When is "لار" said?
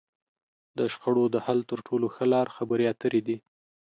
2.33-2.47